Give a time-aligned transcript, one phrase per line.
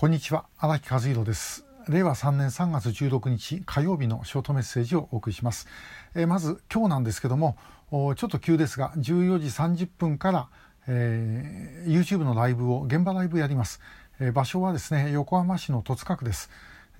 [0.00, 0.44] こんにちは。
[0.58, 1.64] 荒木和弘です。
[1.88, 5.66] 令和3年3月16日火曜日のショートメッセージをお送りします、
[6.14, 7.56] えー、まず今日なんですけども
[7.90, 10.48] ちょっと急ですが14時30分から、
[10.86, 13.80] えー、YouTube のライブを現場ライブやります、
[14.20, 16.48] えー、場所はですね横浜市の戸塚区です、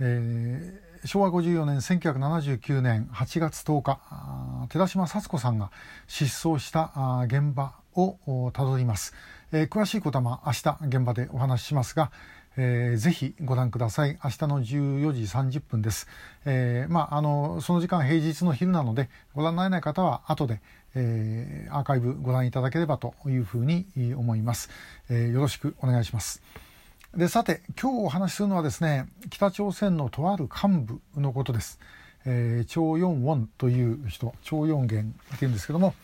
[0.00, 4.00] えー、昭和54年1979年8月10日
[4.70, 5.70] 寺島幸子さんが
[6.08, 6.90] 失踪した
[7.26, 9.14] 現場をたどります、
[9.52, 12.10] えー、詳しいことはまあ明日現場でお話ししますが、
[12.60, 14.18] えー、ぜひご覧ください。
[14.22, 16.08] 明日の14時30分です、
[16.44, 20.60] えー、まああのその時間平日の昼なのでご覧になれない方は後で、
[20.96, 24.70] えー、アーカイブご覧いただければというふうに思います、
[25.08, 26.42] え、よろしくお願いします。
[27.16, 31.78] でさて今日お話しするのはですね北朝鮮のとある幹部のことです、
[32.26, 35.94] えー、チョ・ヨンウォンという人チョ・ヨンゲンっていうんですけども、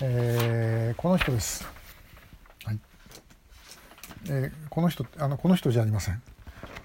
[0.00, 1.79] えー、この人です。
[4.28, 6.22] えー、この人あのこの人じゃありません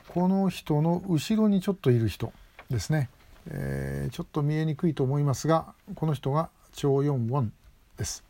[0.07, 2.31] この人の後ろにちょっといる人
[2.69, 3.09] ですね、
[3.47, 7.53] えー、ちょっと見えにくいと思いますがこの人がチョ・ヨンウォン
[7.97, 8.23] です。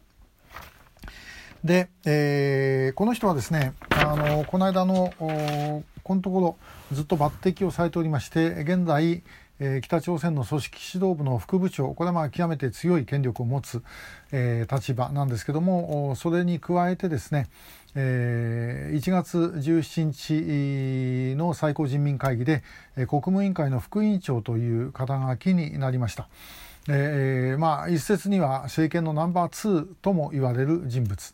[1.63, 6.57] で、えー、この人はですねあのこの間のこのところ
[6.95, 9.23] ずっと抜擢をされておりまして現在、
[9.59, 13.81] えー、北朝鮮の組織指導部の副部長これはまあ極めて強い権力を持つ、
[14.31, 17.47] えー、立場なんですけどもそれに加えてですね、
[17.95, 22.63] えー、1月17日の最高人民会議で、
[22.95, 26.27] 国務委員会の副委員長という肩書きになりました。
[26.87, 31.33] えー、まあ一説には政権のナンバー2とも言われる人物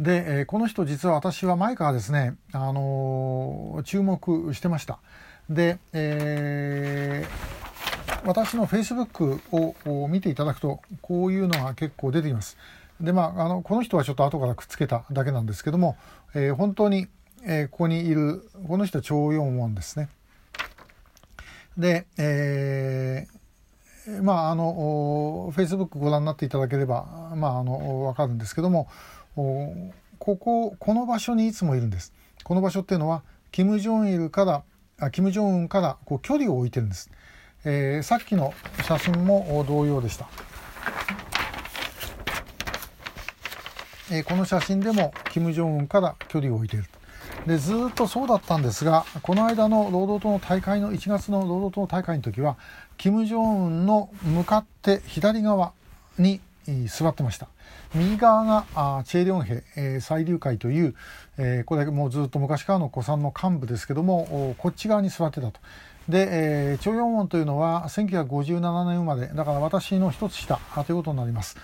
[0.00, 4.98] で、えー、この人実は私は前からですね、あのー、注目してました
[5.50, 7.19] で、えー、
[8.30, 9.40] 私のフェイスブック
[9.90, 12.56] を見ていただくとこういうのが結構出てきます
[13.00, 15.96] でまあ、あのこの人はちょっと後からくっつけただけなんですけども、
[16.34, 17.08] えー、本当に、
[17.42, 20.10] えー、ここにいるこの人は超四音ですね。
[21.78, 28.86] で、えー、まああのフェイスブックご覧になっていただければまああの分かるんですけども
[29.34, 32.12] こここの場所にいつもいるんです。
[32.44, 34.62] この場所っていうのは金正日から
[34.98, 37.10] あ金正恩からこう距離を置いてるんです。
[37.64, 38.54] えー、さっきの
[38.84, 40.28] 写真も同様でした。
[44.12, 46.86] えこの写真でも金正恩から距離を置いている
[47.46, 52.56] でずっとそうだったんですがこの間の労働党の大会の1月の労働党の大会の時は
[52.98, 55.72] 金正恩の向かって左側
[56.18, 56.40] に
[56.86, 57.48] 座ってました。
[57.94, 60.94] 右側があチェ・リョンヘ、えー、最流会という、
[61.38, 65.60] えー、これもうずっと昔からの古参の幹部ですけどもこっち側に座ってたと。
[66.10, 71.56] で、えー、チョ・ヨンウォンというのは1957年生まれだから私の一つ下ということになります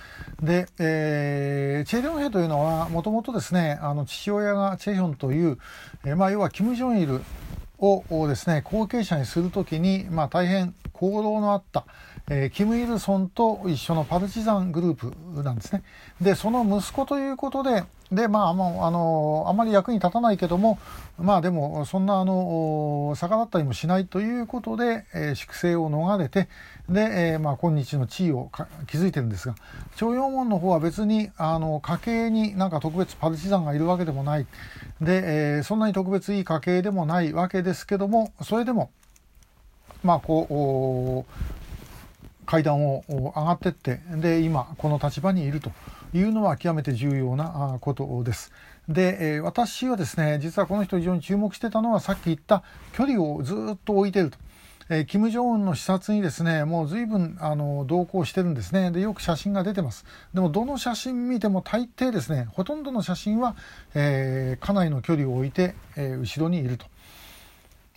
[0.42, 5.58] で、えー、チェ・リョンヘというのはもともとですねあの父親がチェ・ヒョンという、
[6.04, 7.20] えー、まあ、要はキム・ジョンイル
[7.78, 11.84] をですね後継者にするときに、まあ、大変功労のあった、
[12.30, 15.82] えー、キム・イルソンと一緒のパルチザングループなんですね。
[16.20, 20.78] でその息子ということででまああのあまり役に立たないけども
[21.18, 26.48] まあでもそんなあの逆らったりもしないということで、えー、粛清を逃れて
[26.88, 28.50] で、えー、まあ今日の地位を
[28.86, 29.56] 築いてるんですが
[29.96, 34.46] 徴用門の方は別にあの家系になんか特別パルチザンがいるわけでもない。
[35.00, 38.90] で、えー、そんなに特別いい家系でもないわけですけどもそれでも
[40.04, 41.65] まあこう
[42.46, 45.72] 階段を上がってってで今この立場にいると
[46.14, 48.52] いうのは極めて重要なことです。
[48.88, 52.62] で、え私はですね実はこの人非常に注目してたのはさっき言った
[52.92, 54.38] 距離をずっと置いてると。
[54.88, 63.56] えー、金正恩の視察にですねもう随分あの同行してるんですねでよく写真が出てますでもどの写真見ても大抵ですねほとんどの写真は、
[63.94, 66.86] えー、家内の距離を置いて、えー、後ろにいると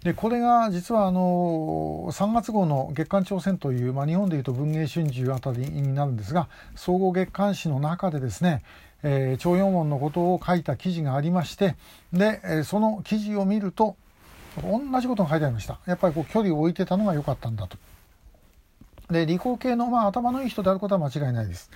[0.04, 8.64] でこれが実はあの3月号の月刊朝鮮という、まあ、日本でいうと文藝春秋あたりになるんですが総合月刊誌の中でですね、
[9.04, 11.76] えー、徴用門のことを書いた記事がありまして
[12.14, 13.98] で、えー、その記事を見ると
[14.64, 15.80] 同じことが書いてありました。
[15.86, 17.78] やっぱりこう距離を置いてたのが良かったんだと。
[19.12, 21.72] で理工系の、まあ、頭のいい人であることは間違いないです。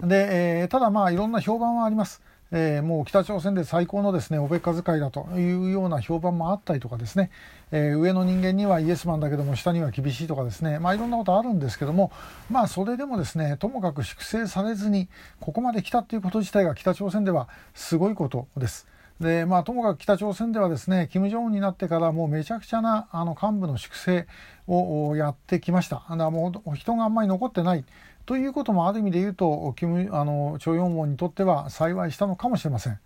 [0.00, 2.22] で、えー、ただまあいろんな評判はあります。
[2.52, 7.30] えー、もう北朝鮮で最高のですねおべっか使いだというような評判もあったりとかですね、
[7.70, 12.10] えー、上の人間にはイエスマンだけども下には厳しいとかですねまあいろんなことあるんですけども
[12.50, 15.08] まあそれでもですねともかく粛清されずに
[15.38, 18.86] ここまで来たということ自体が北朝鮮ではすごいことです。
[19.20, 24.24] でまあ、ともかく北朝鮮ではですね金正恩になってからもうめちゃくちゃなあの幹部の粛清
[24.66, 25.96] をやってきました。
[25.96, 27.84] だからもう人があんまり残ってない
[28.30, 33.00] ということもある意味で言うとキムあの徴用門にとっては幸いしたのかもしれません。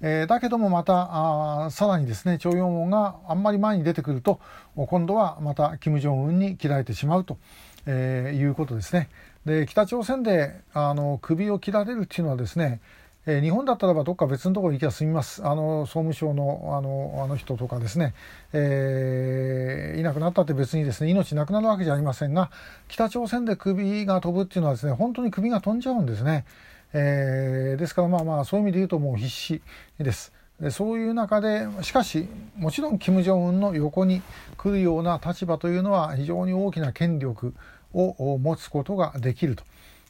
[0.00, 4.40] えー、だけどもまたあさらにですね徴用門があんまり前に出てくると
[4.74, 7.38] 今度はまた金正恩に切られてしまうと、
[7.86, 9.10] えー、いうことですね。
[9.46, 12.80] で北朝鮮であの首を切られるっていうのはですね
[13.26, 15.44] えー、日本だったらばどっか別のところに行きゃ済みます。
[15.46, 18.14] あの総務省のあのあの人とかですね、
[18.52, 22.50] えー、いなくなったって別にですね命なくなるわけじゃありませんが
[22.88, 26.44] 北朝鮮で首が飛ぶっていうのはですね本当に首が飛んじゃうんですね、
[26.92, 29.62] えー、ですからまあまあそういう意味で言うともう必死
[29.98, 30.32] です。
[30.60, 34.22] でそういう中でしかしもちろん金正恩の横に
[34.56, 37.54] 来るような立場というのは非常に大きな権力
[37.92, 39.64] を持つことができると。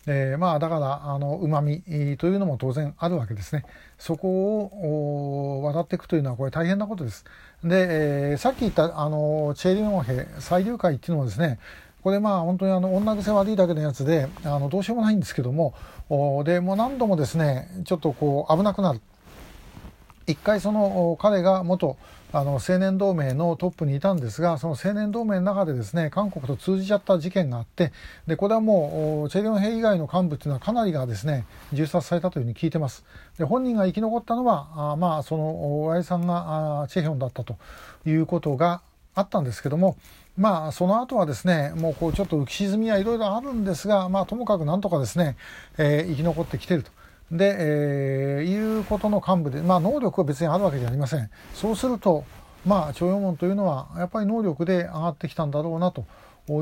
[0.06, 3.64] えー、まあだからあの旨味というのも当然あるわけですね。
[3.98, 7.24] そこを渡っていくというのはこれ大変なことです。
[7.62, 11.58] で、えー、さっき言ったあのチェリオン兵最流会っていうのはですね
[12.02, 15.74] これまあ本当にあの女癖悪いだけのやつであのどうしようもないんですけども
[16.44, 19.00] でもう何度もですねちょっとこう危なくなる。
[20.26, 21.96] 一回その彼が元
[22.36, 27.92] あの青年同盟のトップにいたんですがその青年同盟の中でですね韓国と通じちゃった事件があって
[28.26, 33.04] でこれはもうチェリョン兵以外の幹部っていうのはかなりがですね銃殺されたというふうに聞いてます
[33.38, 37.56] で本人が生き残ったのはあまあその親父さんがあチェヒョンだったと
[38.04, 38.80] いうことが
[39.14, 39.96] あったんですけども
[40.36, 45.36] まあその後はですねもうこうちょっと浮き沈みはいろいろあるんですがまあともかくなんとかですね、
[45.78, 46.90] えー、生き残ってきていると。
[47.34, 51.28] で、えー、いうことの幹部で、まあ、能力は別にあるわけじゃありません。
[51.52, 52.24] そうすると、
[52.64, 56.06] まあ、徴用門というのはやっぱり能力で上がってきたんだろうなと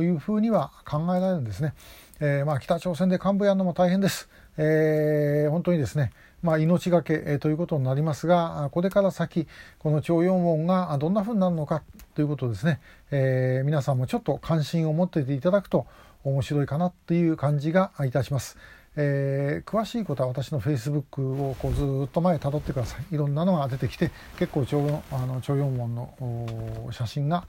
[0.02, 1.74] いうふうには考えられるんですね。
[2.20, 4.30] えー、まあ、北朝鮮で幹部やるのも大変です。
[4.56, 9.46] えー、本当にですね、まあ、命がけ、え、ということになりますが、これから先、
[9.78, 11.82] この徴用門がどんなふうになるのか
[12.14, 12.80] ということですね、
[13.10, 15.86] えー、皆さんもちょっと関心を持っていていただくと
[16.24, 18.56] 面白いかなという感じがいたします。
[18.96, 27.46] えー、詳しいことは私のフェイスブックをこうずっと前たどってくださいいろんなのが出てきて結構長あの長四門の写真が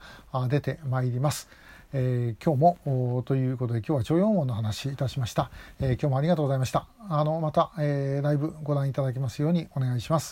[0.48, 1.48] 出てまいります、
[1.92, 5.50] えー、今日もということで今日は徴用門の話いたしました、
[5.80, 6.86] えー、今日もありがとうございました。
[7.08, 10.22] あのまた、えー、ライブご覧いただきますようにお願いします。